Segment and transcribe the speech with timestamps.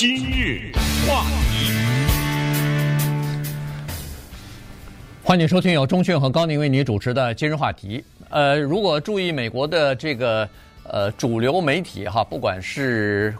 [0.00, 0.70] 今日
[1.08, 1.72] 话题，
[5.24, 8.04] 欢迎收听由钟讯和高宁为你主持的今日话题。
[8.30, 10.48] 呃，如果注意美国的这个
[10.84, 13.34] 呃主流媒体哈，不管是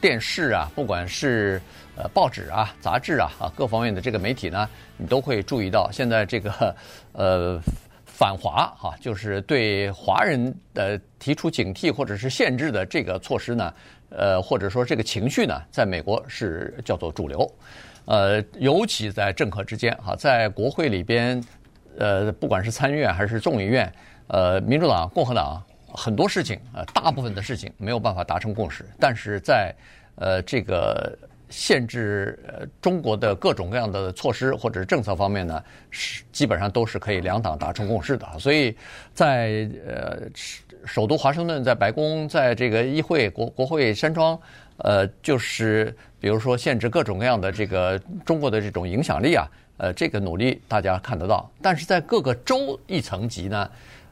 [0.00, 1.60] 电视啊，不管是
[1.96, 6.76] 呃报纸啊、杂志啊啊各方面的这个媒体呢，你都会注意到现在这个
[7.14, 7.60] 呃。
[8.18, 13.70] 反华哈，就是对华人的提出警惕或者是限制的这个措施呢，
[14.10, 17.50] 呃，或者说这个情绪呢，在美国是叫做主流，
[18.04, 21.42] 呃，尤其在政客之间哈，在国会里边，
[21.98, 23.92] 呃，不管是参议院还是众议院，
[24.28, 29.74] 呃，民主党、共和党很多事情啊，大部分的事情没有办法达成共识，但是在
[30.16, 31.18] 呃这个。
[31.48, 38.26] 限制呃中国的各种各样的措施或者政策方面呢，是基本上都是可以两党达成共识的。
[38.38, 38.76] 所以
[39.14, 40.22] 在呃
[40.84, 44.38] 首都华盛顿，在白宫，在这个议会国国会山庄，
[44.78, 51.50] 呃，就是比如说限制各种各样的这个中国的这种影响力啊，呃，这个努力大家看得到。
[51.62, 53.70] 但是在各个州一层级呢，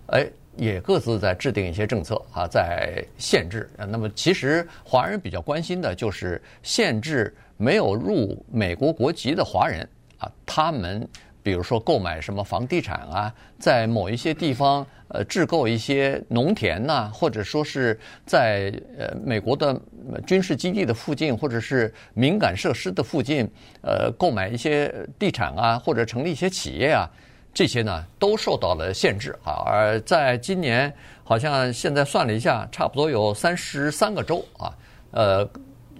[0.08, 0.27] 哎。
[0.56, 3.69] 也各自在制定一些政策啊，在限制。
[3.77, 9.88] 那么，其实华人比较关心的就是限制没有入美国国籍的华人
[10.19, 11.06] 啊，他们
[11.42, 19.78] 比如说购买什么房地产啊，在某一些地方呃置购一些农田呐，或者说是在呃美国的
[20.27, 23.46] 军事基地的附近，或者是敏感设施的附近，
[23.83, 27.11] 呃，购买一些地产啊，或者成立一些企业啊。
[27.55, 34.74] 这些呢都受到了限制啊，而在今年，好像现在算了一下，差不多有三十三个州啊，
[35.12, 35.48] 呃，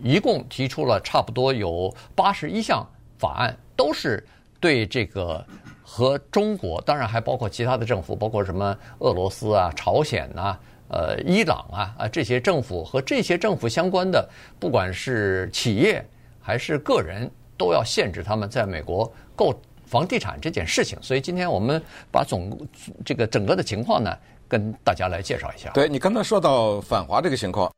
[0.03, 2.85] 一共提出了差不多有八十一项
[3.19, 4.27] 法案，都是
[4.59, 5.47] 对这个
[5.85, 10.59] 和中国，当然还包括其他的政府，包括什么俄罗斯啊、朝鲜呐、
[10.89, 16.05] 呃、伊朗啊啊这些政府和这些政府相关的，不管是企业
[16.41, 19.55] 还是个人，都要限制他们在美国购。
[19.95, 22.59] 房地产这件事情，所以今天我们把总
[23.05, 24.13] 这个整个的情况呢，
[24.49, 25.71] 跟大家来介绍一下。
[25.71, 27.73] 对，你刚才说到反华这个情况，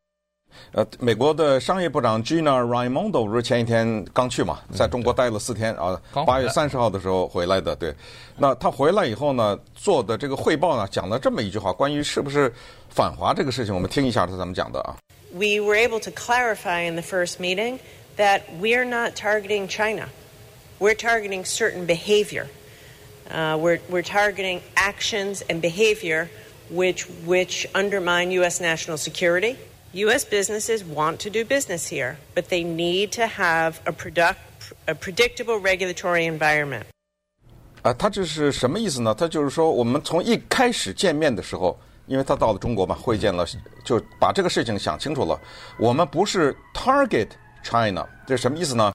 [0.72, 7.76] 呃，美国的商业部长 Gina Raimondo 不是前一天刚去嘛，在中国待了四天啊，八月三十号的时候回来的。
[7.76, 7.94] 对，
[8.38, 12.50] 那他回来以后呢，做的这个汇报呢，讲了这么一句话，关于是不是
[12.88, 14.96] 反华这个事情，我们听一下他怎么讲的啊。
[15.34, 17.78] We were able to clarify in the first meeting
[18.16, 20.08] that we are not targeting China.
[20.79, 22.47] We're targeting certain behavior.
[23.29, 26.29] Uh, we're, we're targeting actions and behavior
[26.69, 28.59] which, which undermine U.S.
[28.59, 29.57] national security.
[29.93, 30.23] U.S.
[30.25, 34.39] businesses want to do business here, but they need to have a, product,
[34.87, 36.85] a predictable regulatory environment.
[37.83, 39.13] 啊，他这是什么意思呢？
[39.13, 43.45] 他就是说，我们从一开始见面的时候，因为他到了中国嘛，会见了，
[43.83, 45.39] 就把这个事情想清楚了。
[45.77, 47.29] 我们不是 target
[47.63, 48.93] China，这是什么意思呢？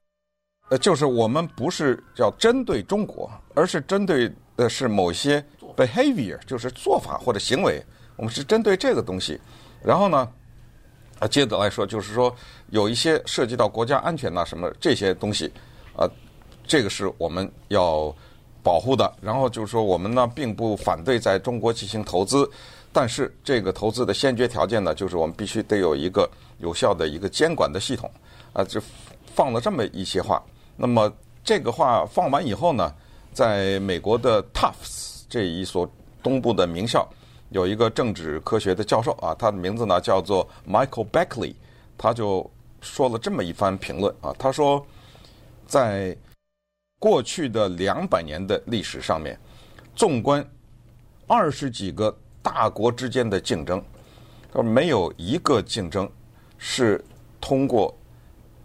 [0.72, 5.44] 呃，就是我们不是要针对中国，而是针对的是某些
[5.76, 7.84] behavior，就是做法或者行为。
[8.16, 9.38] 我们是针对这个东西。
[9.82, 10.26] 然后呢，
[11.18, 12.34] 啊，接着来说，就是说
[12.70, 15.52] 有一些涉及到国家安全呐，什么这些东西，
[15.94, 16.08] 啊，
[16.66, 18.10] 这个是我们要
[18.62, 19.14] 保护的。
[19.20, 22.50] 然后就是说，我们呢并不反对在中国进行投资，
[22.94, 26.26] 但是这个投资的先决条件呢，就是我们必须得有一个
[26.60, 28.10] 有效的一个监管的系统。
[28.54, 28.80] 啊，就
[29.34, 30.42] 放了这么一些话。
[30.82, 31.12] 那么
[31.44, 32.92] 这个话放完以后呢，
[33.32, 35.88] 在美国的 Tufts 这一所
[36.24, 37.08] 东部的名校，
[37.50, 41.54] 有一个政治科学的教授啊，他的名字呢叫做 Michael Beckley，
[41.96, 42.50] 他就
[42.80, 44.84] 说了这么一番评论啊，他说，
[45.68, 46.16] 在
[46.98, 49.38] 过去的两百年的历史上面，
[49.94, 50.44] 纵观
[51.28, 52.12] 二十几个
[52.42, 53.80] 大国之间的竞争，
[54.52, 56.10] 他说没有一个竞争
[56.58, 57.00] 是
[57.40, 57.96] 通过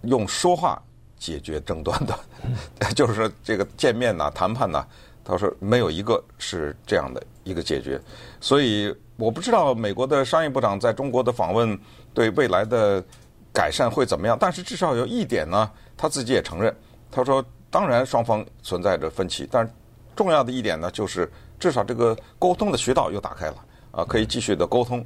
[0.02, 0.82] 用说话。
[1.20, 2.18] 解决争端的，
[2.96, 4.86] 就是说这个见面呐、谈判呐，
[5.24, 8.00] 他说没有一个是这样的一个解决。
[8.40, 11.78] 所以我不知道美国的商业部长在中国的访问
[12.14, 13.04] 对未来的
[13.52, 14.38] 改善会怎么样。
[14.40, 16.76] 但是至少有一点呢，他自己也承认，
[17.12, 19.72] 他说当然双方存在着分歧，但是
[20.16, 21.30] 重要的一点呢，就是
[21.60, 23.56] 至少这个沟通的渠道又打开了
[23.92, 25.06] 啊，可以继续的沟通。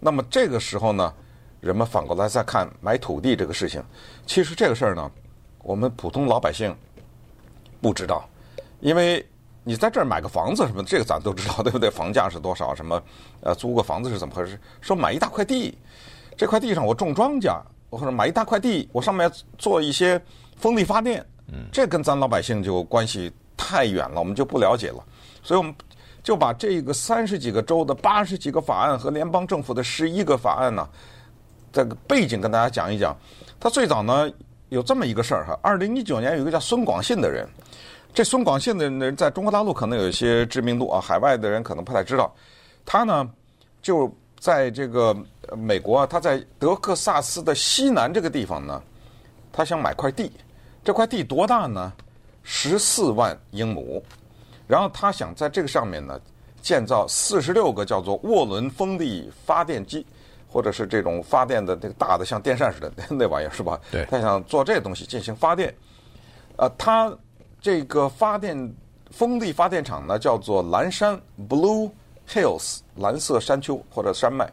[0.00, 1.14] 那么这个时候呢，
[1.60, 3.80] 人们反过来再看买土地这个事情，
[4.26, 5.10] 其实这个事儿呢。
[5.62, 6.74] 我们普通老百姓
[7.80, 8.28] 不知道，
[8.80, 9.24] 因为
[9.64, 11.88] 你在这儿买个房子什么的，这个咱都知道，对不对？
[11.88, 12.74] 房价是多少？
[12.74, 13.00] 什么？
[13.42, 14.58] 呃，租个房子是怎么回事？
[14.80, 15.78] 说买一大块地，
[16.36, 17.60] 这块地上我种庄稼，
[17.90, 20.20] 或者买一大块地，我上面做一些
[20.56, 25.04] 风力发电，嗯，这跟咱老百姓就关系太远了，我们就不了解了。
[25.44, 25.72] 所以我们
[26.24, 30.88] 就把这个三十几个州的八十几个法案和联邦政府的十一个法案呢，
[31.72, 33.16] 这个背景跟大家讲一讲。
[33.60, 34.28] 它最早呢。
[34.72, 37.46] 有这么一个事儿哈，二零一九年有一个叫孙广信的人，
[38.14, 42.34] 这孙广信的人在中国大陆可能有一些知名度啊，海外的人可能不太知道。
[42.86, 43.30] 他呢
[43.82, 44.10] 就
[44.40, 45.14] 在这个
[45.54, 48.82] 美国，他在德克萨斯的西南这个地方呢，
[49.52, 50.32] 他想买块地，
[50.82, 51.92] 这块地多大呢？
[52.42, 54.02] 十四万英亩，
[54.66, 56.18] 然后他想在这个上面呢
[56.62, 60.06] 建造四十六个叫做涡轮风力发电机。
[60.52, 63.80] 或者是这种发电的那个大的像电扇似的 那玩意儿是吧？
[63.90, 65.74] 对，他想做这个东西进行发电。
[66.58, 67.10] 呃，他
[67.58, 68.54] 这个发电
[69.10, 71.18] 风力发电厂呢叫做蓝山
[71.48, 71.90] （Blue
[72.28, 74.46] Hills） 蓝色山丘或者山脉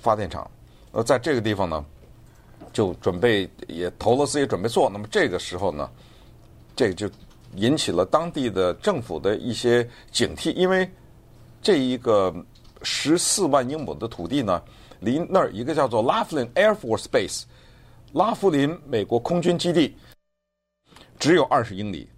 [0.00, 0.50] 发电厂。
[0.92, 1.84] 呃，在这个地方呢，
[2.72, 4.88] 就准备也投了资也准备做。
[4.90, 5.90] 那么这个时候呢，
[6.74, 7.10] 这个就
[7.56, 10.90] 引起了当地的政府的一些警惕，因为
[11.60, 12.34] 这一个
[12.82, 14.62] 十四万英亩的土地呢。
[15.00, 17.42] 离那儿一个叫做拉夫林 Air Force Base，
[18.12, 19.96] 拉夫林美国空军基地
[21.18, 22.08] 只有二十英里，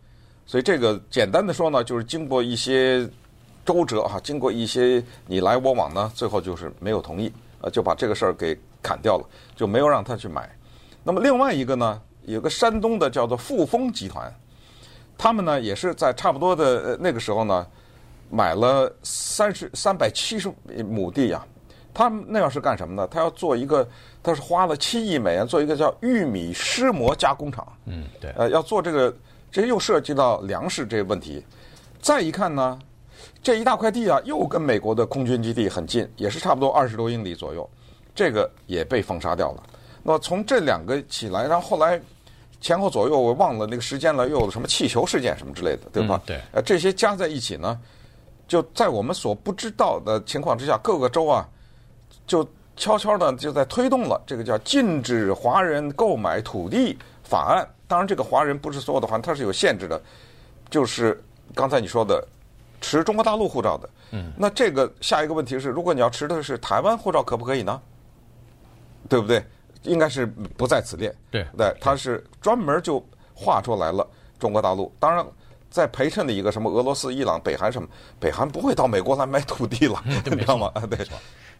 [0.47, 3.09] 所以这个简单的说呢，就是经过一些
[3.65, 10.51] 周折啊，经过一些你来我往呢，最后就是没有同意，呃，就把这个事儿给砍掉了，就没有让他去买。
[11.05, 14.33] 那么另外一个呢，有个山东的叫做富丰集团，
[15.17, 17.67] 他们呢也是在差不多的那个时候呢，
[18.31, 20.53] 买了三十三百七十
[20.85, 21.47] 亩地呀、
[21.99, 23.09] 他们那要是干什么呢？
[23.11, 23.85] 他要做一个，
[24.23, 27.67] 他是花了七亿美元做一个叫玉米湿膜加工厂。
[27.87, 28.31] 嗯，对。
[28.37, 29.13] 呃，要做这个，
[29.51, 31.45] 这又涉及到粮食这个问题。
[32.01, 32.79] 再一看呢，
[33.43, 37.69] 这一大块地啊，又跟美国的空军基地很近，也是差不多二十多英里左右，
[38.15, 39.63] 这个也被封杀掉了。
[40.05, 42.01] 那么从这两个起来，然后后来
[42.61, 46.23] 前后左右我忘了那个时间了，又有什么气球事件什么之类的，对吧？
[46.23, 46.41] 嗯，对。
[46.53, 47.77] 呃，这些加在一起呢，
[48.47, 51.45] 就在我们所不知道的情况之下，各个州啊。
[52.29, 57.69] 就悄悄的就在推动了这个叫禁止华人购买土地法案。
[57.89, 60.01] 当然，这个华人不是所有的华人，它是有限制的。
[60.71, 61.21] 就是
[61.55, 62.23] 刚才你说的，
[62.83, 63.91] 持中国大陆护照的。
[64.11, 64.31] 嗯。
[64.37, 67.81] 那这个下一个问题是，如果你要持的是台湾护照，可不可以呢？
[69.09, 69.43] 对不对？
[69.85, 71.13] 应该是不在此列。
[71.31, 71.47] 对。
[71.57, 73.03] 对，它是专门就
[73.35, 74.07] 划出来了
[74.39, 74.93] 中国大陆。
[75.01, 75.27] 当然，
[75.71, 77.89] 在陪衬的一个什么俄罗斯、伊朗、北韩什么，
[78.21, 80.71] 北韩不会到美国来买土地了，你知道吗？
[80.75, 80.99] 啊，对。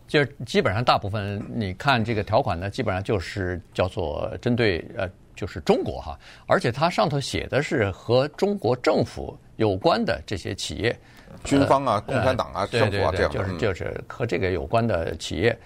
[0.09, 10.99] 就基本上大部分，你看这个条款呢，基本上就是叫做针对呃，就是中国哈，而且它上头写的是和中国政府有关的这些企业，
[11.45, 15.57] 军方啊、共产党啊、政府啊这样，就是就是和这个有关的企业。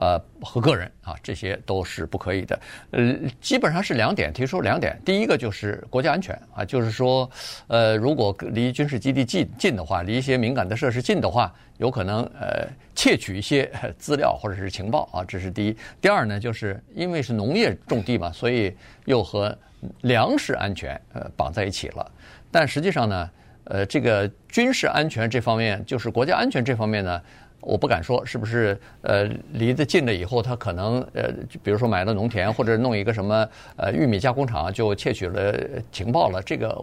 [0.00, 2.58] 呃，和个人啊，这些都是不可以的。
[2.92, 4.98] 呃，基本上是两点，提出两点。
[5.04, 7.30] 第一个就是国家安全啊，就是说，
[7.66, 15.76] 呃，如果离军事基地近近的话，离一些敏感的设施近的话，有可能呃窃取一些资料或者是情报啊，这是第一。
[16.00, 18.74] 第二呢，就是因为是农业种地嘛，所以
[19.04, 19.54] 又和
[20.00, 22.10] 粮食安全呃绑在一起了。
[22.50, 23.30] 但实际上呢，
[23.64, 27.20] 呃，这个军事安全这方面，就是国家安全这方面呢。
[27.60, 31.30] 我不敢说是不是呃离得近了以后，他可能呃，
[31.62, 33.46] 比如说买了农田或者弄一个什么
[33.76, 35.54] 呃玉米加工厂就窃取了
[35.92, 36.74] 情报了，这个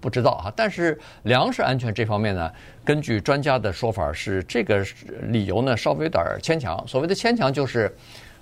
[0.00, 0.52] 不知道啊。
[0.56, 2.50] 但是粮食安全这方面呢，
[2.84, 4.84] 根据专家的说法是这个
[5.28, 6.82] 理由呢稍微有点牵强。
[6.86, 7.94] 所谓的牵强就是，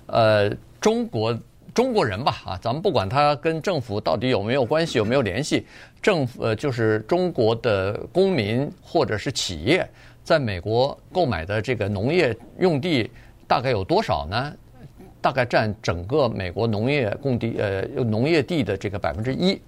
[0.05, 0.49] 呃，
[0.79, 1.37] 中国
[1.73, 5.65] 中国人吧啊，咱们不管他跟政府到底有没有关系有没有联系，
[6.01, 9.85] 政府呃就是中国的公民或者是企业。
[10.23, 13.09] 在美国购买的这个农业用地
[13.47, 14.53] 大概有多少呢？
[15.21, 19.61] 大概占整个美国农业供地呃农业地的这个百分之一，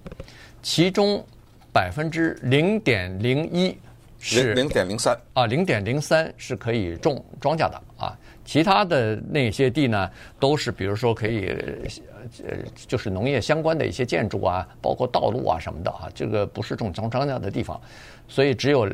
[0.62, 1.24] 其中
[1.72, 3.76] 百分之零点零一
[4.18, 11.46] 是零点零三啊，零点零三是可以种庄稼的啊，其他的那些地呢都是比如说可以
[12.44, 17.80] 呃就是农业相关的一些建筑啊，包括道路啊什么的啊，这个不是种庄庄稼的地方，
[18.26, 18.88] 所以只有。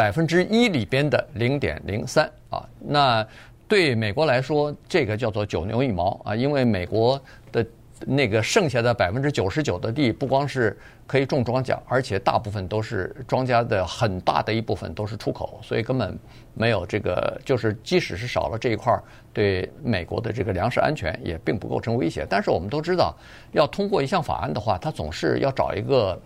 [0.00, 3.26] 百分之一里边的零点零三啊，那
[3.68, 7.20] 对美国来说，这个叫做九牛一毛啊，因为美国
[7.52, 7.62] 的
[8.06, 10.76] 那个剩下的百分之九十九的地，不光是
[11.06, 16.18] 可以种庄稼，而且大部分都是庄稼的很大的一部分都是出口，所以根本
[16.54, 18.98] 没有这个，就是即使是少了这一块，
[19.32, 22.26] 对美国的这个粮食安全也并不构成威胁。
[22.28, 23.14] 但是我们都知道，
[23.52, 26.20] 要通过一项法案的话，它总是要找一个，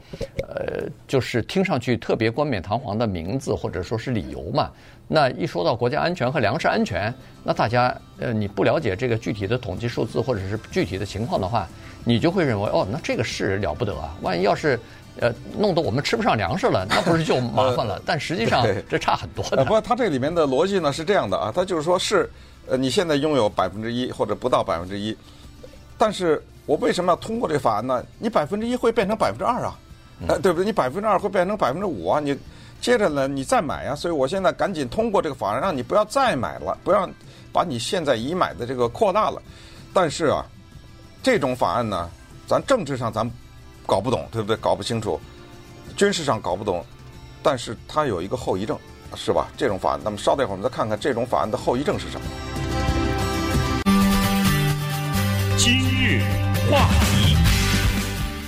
[0.48, 4.70] 呃，就是听上去特别冠冕堂皇的名字或者说是理由嘛。
[5.06, 11.68] 那一说到国家安全和粮食安全，那大家呃，你不了解这个具体的统计数字或者是具体的情况的话，
[12.04, 14.16] 你就会认为哦，那这个是了不得啊！
[14.22, 14.80] 万一要是
[15.20, 18.00] 呃弄得我们吃不上粮食了，那不是就麻烦了？
[18.06, 19.62] 但实际上这差很多的。
[19.62, 22.28] 不过它这里面的逻辑呢是这样的啊，它就是说是
[22.66, 25.14] 呃你现在拥有百分之一或者不到百分之一，
[25.98, 28.02] 但是我为什么要通过这个法案呢？
[28.18, 29.78] 你百分之一会变成百分之二啊，
[30.28, 30.64] 呃，对不对？
[30.64, 32.34] 你百分之二会变成百分之五啊，你
[32.84, 33.96] 接着呢，你再买啊。
[33.96, 37.08] 所以我现在赶紧通过这个法案，让你不要再买了，不要
[37.50, 39.40] 把你现在已买的这个扩大了。
[39.94, 40.44] 但是啊，
[41.22, 42.10] 这种法案呢，
[42.46, 43.26] 咱政治上咱
[43.86, 44.54] 搞不懂，对不对？
[44.58, 45.18] 搞不清楚，
[45.96, 46.84] 军事上搞不懂，
[47.42, 48.78] 但是它有一个后遗症，
[49.16, 49.48] 是吧？
[49.56, 52.26] 这种法案，那么稍等一会儿，我们再看看这种法案的后遗症是什么。
[55.56, 56.20] 今日
[56.70, 57.33] 话题，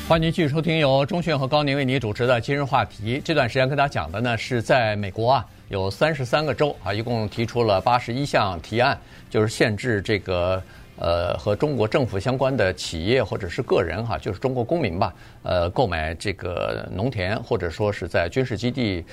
[0.08, 3.20] 欢迎您继续收听由钟讯和高宁为您主持的今日话题。
[3.24, 8.96] 这段时间跟大家讲的呢，是在美国啊，有三十三个州啊，一共提出了八十一项提案，
[9.28, 10.62] 就是限制这个。
[10.98, 19.04] 呃，和中国政府相关的企业或者是个人哈，就是中国公民吧，呃，购买这个农田或者说是在军事基地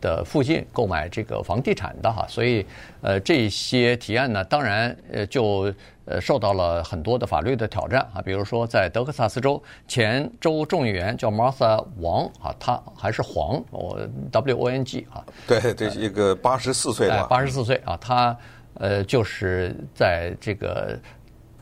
[0.00, 2.64] 的附近购买这个房地产的哈，所以
[3.02, 5.72] 呃，这些提案呢，当然呃就
[6.06, 14.00] 呃受到了很多的法律的挑战啊，比如说在德克萨斯州前州众议员叫 Martha 王啊，他还是黄，我
[14.32, 18.36] W O N G 啊，对，这是一个八十四岁的，八十四岁啊，他
[18.74, 20.98] 呃就是在这个。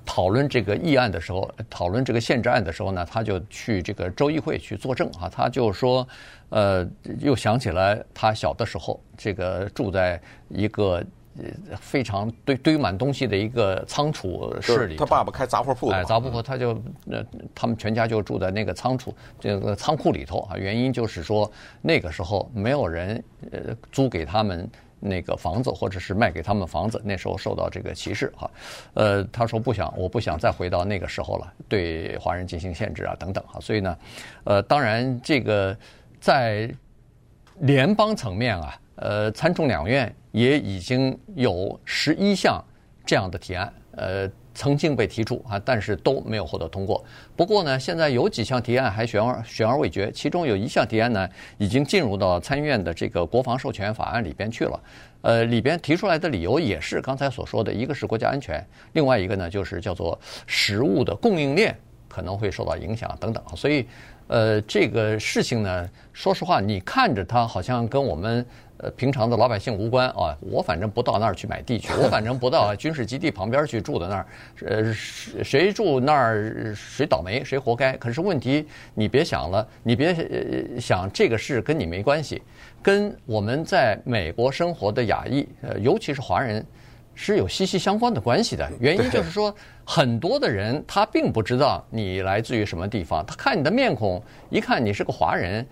[0.07, 5.29] 讨论这个议案的时候，讨论这个限制案的时候呢，他就去这个州议会去作证啊。
[5.29, 6.07] 他就说，
[6.51, 6.87] 呃，
[7.21, 11.03] 又想起来他小的时候，这个住在一个
[11.81, 14.97] 非常堆堆满东西的一个仓储室里。
[14.97, 16.73] 他爸爸开杂货铺，哎，杂货铺，他就
[17.11, 20.57] 呃，他们全家就住在那个仓储这个仓库里头啊。
[20.57, 24.69] 原因就是说，那个时候没有人呃租给他们。
[25.07, 28.51] 那个房子，或者是卖给他们房子，那时候受到这个歧视哈，
[28.95, 33.99] 呃，他说不想，我不想再回到那个时候了，对华人进行限制啊等等哈，所以呢，
[34.45, 35.77] 呃，当然这个
[36.19, 36.75] 在
[37.61, 42.65] 联邦层面啊，呃，参众两院也已经有十一项
[43.05, 44.31] 这样的提案，呃。
[44.57, 47.05] 曾经被提出啊，但是都没有获得通过。
[47.35, 54.81] 不过呢，现在有几项提案还悬而悬而未决，其中有一项提案呢，已经进入到参议院的这个国防授权法案里边去了。
[55.23, 61.77] 呃，里边提出来的理由也是刚才所说的，一个是国家安全，另外一个呢就是叫做食物的供应链
[62.09, 63.43] 可能会受到影响等等。
[63.57, 63.85] 所以，
[64.27, 68.45] 呃，这个事情呢，说实话，你看着它好像跟我们。
[68.79, 74.27] 呃，平常的老百姓无关啊，我反正不到那儿去买地去，我反正不到军事基地旁边去住的那儿，
[74.67, 77.97] 呃，谁住那儿谁倒霉谁活该。
[77.97, 80.13] 可是问题你别想了，你别
[80.81, 82.43] 想这个事跟你没关系，
[82.83, 86.67] 跟我们在美国生活的亚裔，呃，尤其是华人，
[87.15, 88.71] 是有息息相关的关系的。
[88.81, 89.55] 原因就是说，
[89.85, 95.67] 很多的人他并不知道你来自于什么地方，他看你的面孔，一看你是个华人。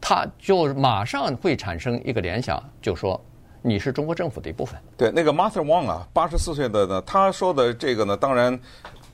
[0.00, 3.20] 他就马上会产生一个联想，就说
[3.60, 4.78] 你是中国政府的一部分。
[4.96, 8.56] 对，那个 Martha Wong 啊，八十四岁的呢，他说的这个呢，当然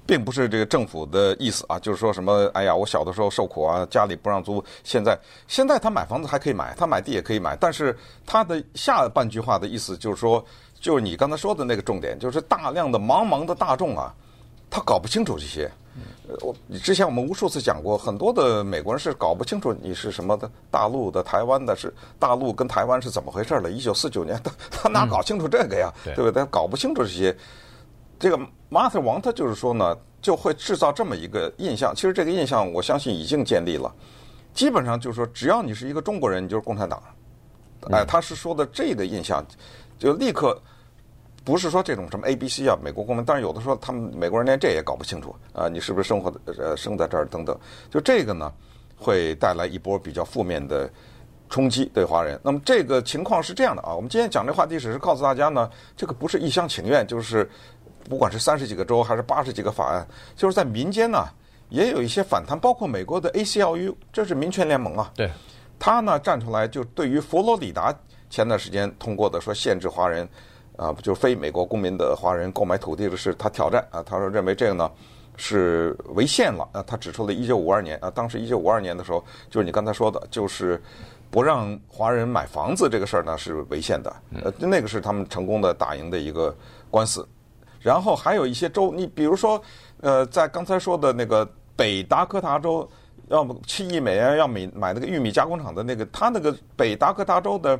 [0.05, 7.97] 并不是这个政府的意思啊，就是说什么，哎呀，我小的时候受苦啊，家里不让租，现在现在他买房子还可以买，他买地也可以买，但是
[8.27, 10.45] 他的下半句话的意思就是说，
[10.85, 14.15] 就是你刚才说的那个重点，就是大量的茫茫的大众啊，
[14.69, 15.71] 他搞不清楚这些。
[16.43, 23.71] 我之前我们无数次讲过，很多的美国人是搞不清楚你是什么的，大陆的、台湾的，是大陆跟台湾是怎么回事了。
[23.71, 25.91] 一九四九年，他他哪搞清楚这个呀？
[26.05, 26.43] 嗯、对不对？
[26.43, 27.35] 他搞不清楚这些。
[28.19, 28.39] 这个
[28.69, 31.95] 马特王他就是说呢，就会制造这么一个印象。
[31.95, 33.91] 其实这个印象，我相信已经建立了。
[34.53, 37.03] 基本上就是说，只要你是一个中国人，你就是共产党。
[37.91, 39.43] 哎，他是说的这个印象，
[39.99, 40.61] 就立刻。
[41.45, 47.55] 不是说这种什么 A、B、C 啊，美国公民，但是有的时候他们美国人连这也搞不清楚啊，你是不是生活呃生在这儿等等，
[47.91, 48.51] 就这个呢
[48.97, 50.91] 会带来一波比较负面的
[51.51, 52.41] 冲击对华人。
[52.43, 57.47] 那么这个情况是这样的啊，我们今天讲这话题只是告诉大家呢，这个不是一厢情愿，就是
[58.09, 61.27] 不管是三十几个州还是八十几个法案，就是在民间呢
[61.69, 65.31] 也有一些反弹，包括美国的 ACLU，这是民权联盟啊，对，
[65.79, 67.95] 他呢站出来就对于佛罗里达
[68.31, 70.27] 前段时间通过的说限制华人。
[70.77, 74.91] 啊，就是非美国公民的华人购买土地的事，他挑战啊，他说认为这个呢
[75.37, 76.83] 是违宪了啊。
[76.85, 80.83] 他指出了一九五二年啊，当时一九五二年的时候，就是你刚才说的，就是
[81.31, 84.13] 不让华人买房子这个事儿呢是违宪的，
[84.43, 86.53] 呃，那个是他们成功的打赢的一个
[86.91, 87.25] 官司。
[87.81, 89.63] 然后还有一些州，你比如说，
[90.01, 92.89] 呃，在刚才说的那个北达科他州，
[93.29, 97.79] 要么七亿美元要买买那个玉米加工厂的那个，他那个北达科他州的。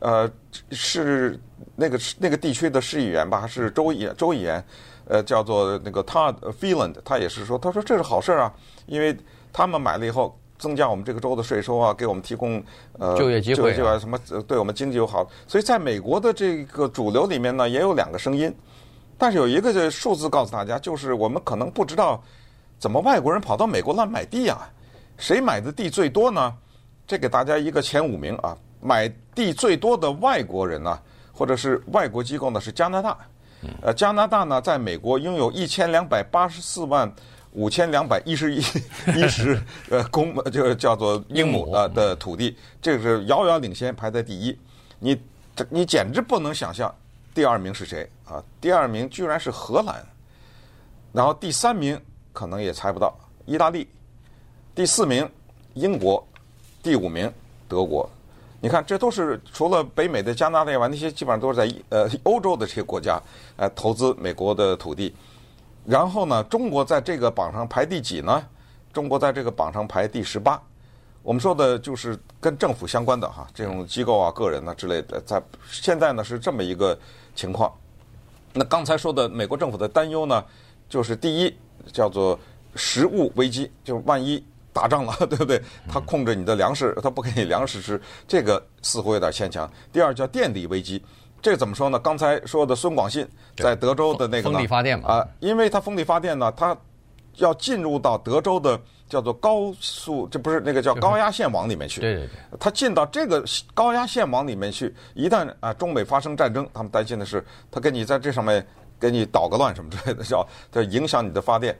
[0.00, 0.30] 呃，
[0.70, 1.38] 是
[1.74, 4.64] 那个那个地区的市议员吧，还是州议州议员？
[5.08, 8.52] 呃，叫做那个 Todd Freeland，他也是说，他说这是好事啊，
[8.86, 9.16] 因为
[9.52, 12.60] 他们买了以后，增加我们这个州的税收啊，给我们提供
[12.98, 15.24] 呃就业机会啊，什么对我们经济有好。
[15.46, 18.52] 所以在美国的这个主流里面呢，也有两个声音，
[19.16, 22.20] 但是有一个数字告诉大家，就是我们可能不知道
[22.76, 24.68] 怎么外国人跑到美国来买地啊？
[25.18, 26.52] 谁买的地最多呢？
[27.06, 30.98] 这给大家一个前五名啊，买地最多的外国人呢，
[31.32, 33.16] 或者是外国机构呢，是加拿大。
[33.82, 37.10] 呃，加拿大呢，在美国拥有一千两百八十四万
[37.52, 38.58] 五千两百一十一
[39.16, 44.56] 一十呃公，就是叫做英亩的的土地，这个是遥遥领先，排在第一。
[44.98, 45.20] 你
[45.56, 46.94] 这你简直不能想象，
[47.34, 48.42] 第二名是谁啊？
[48.60, 50.04] 第二名居然是荷兰，
[51.12, 52.00] 然后第三名
[52.32, 53.88] 可能也猜不到，意大利，
[54.74, 55.28] 第四名
[55.74, 56.24] 英国，
[56.82, 57.32] 第五名
[57.66, 58.08] 德国。
[58.60, 63.20] 你看，这都是除了北美的加拿大以外，那些基本上都是在呃欧洲的这些国家
[63.56, 65.14] 呃投资美国的土地。
[65.84, 68.42] 然后呢，中国在这个榜上排第几呢？
[68.92, 70.60] 中国在这个榜上排第十八。
[71.22, 76.98] 我们说的就是跟政府相关的哈，这种机构啊、个人啊之类的，在现在呢是这么一个
[77.34, 77.72] 情况。
[78.52, 80.44] 那刚才说的美国政府的担忧呢，
[80.88, 81.54] 就是第一
[81.92, 82.38] 叫做
[82.74, 84.42] 食物危机，就万一。
[84.76, 85.58] 打仗了， 对不对？
[85.88, 89.70] 他控制你的粮食，他不给你粮食吃，这个似乎有点牵强。
[89.90, 91.02] 第二叫电力危机，
[91.40, 91.98] 这个怎么说呢？
[91.98, 96.76] 刚才说的孙广信在德州的那个风力发电嘛，啊，因为他风力发电呢，他
[97.36, 98.78] 要进入到德州的
[99.08, 102.02] 叫做高速，这不是那个叫高压线网里面去。
[102.02, 103.42] 对对对，他进到这个
[103.72, 108.66] 高压线网里面去，一旦啊中美发生战争，他们担心的是他跟你在这上面
[109.00, 111.78] 给你捣个乱什么之类的，叫他影响你的发电。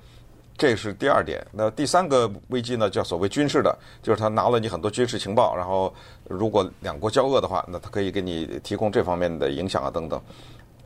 [0.56, 1.46] 这是第二点。
[1.52, 5.94] 那第三个危机呢，叫所谓军事的，就是他拿了你很多军事情报，然后
[6.28, 10.20] 如果两国交恶的话，那他可以给你提供这方面的影响啊等等。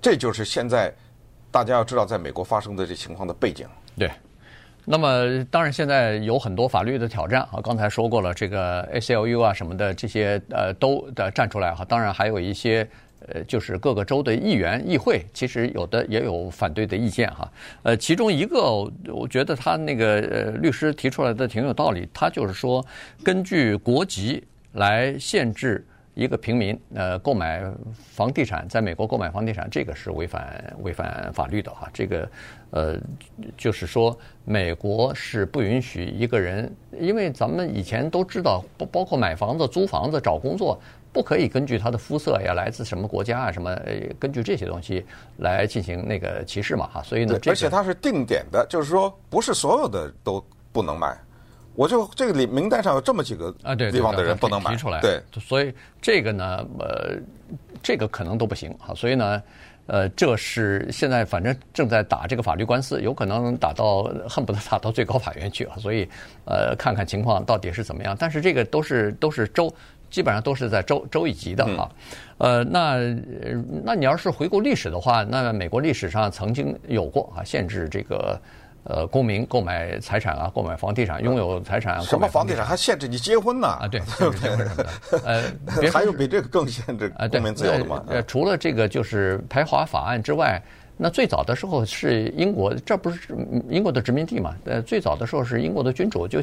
[0.02, 0.92] 这就是现在
[1.50, 3.66] 大家要知道在美国发生的这情况的背景。
[3.96, 4.10] 对。
[4.84, 11.84] 那么当然现在有很多法律的挑战啊，刚才说过了，这个 ACLU 啊什么的这些呃都的站出来哈。
[11.84, 12.88] 当然还有一些。
[13.28, 17.52] 呃，就是各个州的议员、议会，其实有的也有反对的意见哈。
[17.82, 18.58] 呃，其中一个，
[19.06, 22.08] 我觉得他那个呃律师提出来的挺有道理。
[22.12, 22.84] 他就是说，
[23.22, 27.62] 根据国籍来限制一个平民呃购买
[27.94, 31.88] 房地产，在美国购买房地产，这个是违反违反法律的哈。
[31.92, 32.30] 这个
[32.70, 32.96] 呃，
[33.56, 40.80] 就是说，美国是不允许一个人，因为咱们以前都知道，包包括买房子、租房子、找工作。
[41.12, 45.04] 不可以根据他的肤色呀，来自什么国家啊，什么呃，根据这些东西
[45.38, 51.18] 来进行那个歧视嘛哈，所以呢，而且它是定点的，就是说不是所有的都不能买，
[51.74, 57.16] 我就这个里名单上有这么几个啊，对地方的人不能买，提出来，对，所以这个呢，呃，
[57.82, 59.42] 这个可能都不行哈，所以呢，
[59.86, 66.08] 呃，这是现在反正正在打这个法律官司，有可能打到恨不得打到最高法院去啊，所以
[66.44, 69.72] 呃，看看情况到底是怎么样，但是这个都是都是州。
[70.10, 71.88] 基本上都是在州州一级的哈，
[72.38, 72.96] 呃，那
[73.84, 78.36] 那你要是回顾历史的话，那美国历史上曾经有过啊，限制这个
[78.84, 82.00] 呃公民购买财产啊，购买房地产，拥有财产啊。
[82.02, 83.66] 什么房地产还限制你结婚呢？
[83.68, 84.00] 啊，对？
[85.24, 85.44] 呃，
[85.92, 88.04] 还有比这个更限制公民自由的吗？
[88.08, 90.60] 呃，除了这个就是排华法案之外，
[90.96, 93.34] 那最早的时候是英国，这不是
[93.68, 94.54] 英国的殖民地嘛？
[94.64, 96.42] 呃，最早的时候是英国的君主就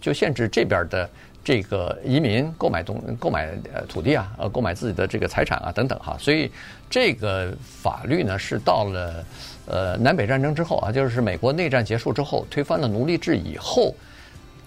[0.00, 1.08] 就限制这边的。
[1.44, 6.50] 这个移民购买东购买呃土地啊，呃购买自己的这个财产啊等等哈，所以
[6.90, 9.24] 这个法律呢是到了
[9.68, 13.94] 呃南北战争之后啊，就是美国内战结束之后，推翻了奴隶制以后，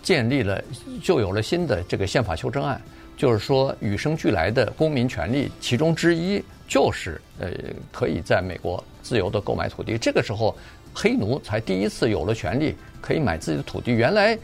[0.01, 0.63] 建立了
[1.03, 2.79] 就有了新的这个宪法修正案，
[3.17, 7.49] 就是说与生俱来的公民权利其中之一就是呃
[7.91, 10.55] 可以在美国自由的购买土地，这个时候
[10.93, 14.37] 黑奴才第一次有了权利可以买自己的土地，原来。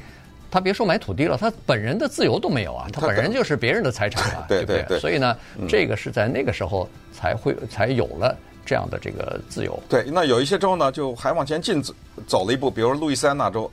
[0.50, 2.88] 他别说买土地了，他本人的自由都没有啊！
[2.94, 4.98] 他本人就 是别人的财产啊，对不对？
[4.98, 5.36] 所以呢，
[5.68, 8.34] 这个是在那个时候才会才有了
[8.68, 9.82] 这样的这个自由。
[9.90, 11.94] 对，那有一些州呢，就还往前进走
[12.28, 13.72] 走了一步，比如路易斯安那州，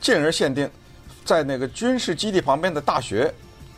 [0.00, 0.70] 进而限定
[1.24, 3.30] 在那个军事基地旁边的大学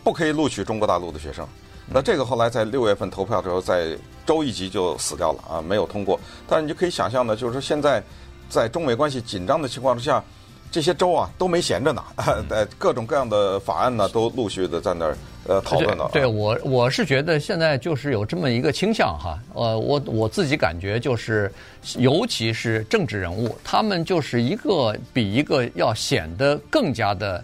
[0.05, 1.45] 不可以录取中国大陆的学生。
[1.89, 6.21] 那这个后来在六月份投票的时候，在州一级就死掉了啊，没有通过。
[6.47, 8.03] 但是你就可以想象呢，就是说现在
[8.49, 10.23] 在中美关系紧张的情况之下。
[10.71, 12.05] 这些州啊都没闲着呢，
[12.51, 15.17] 呃，各种各样的法案呢都陆续的在那儿
[15.49, 16.09] 呃讨论的。
[16.13, 21.51] 对，我我是觉得现在就是有这么一个倾向哈，呃，我我自己感觉就是，
[21.97, 27.43] 尤其是政治人物，他们就是一个比一个要显得更加的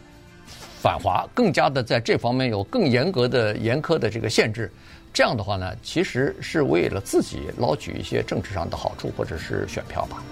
[0.81, 4.71] 反华，更加的在这方面有更严格的严苛的这个限制。
[5.13, 10.23] 这样的话呢，其实是为了自己捞取一些政治上的好处或者是选票吧。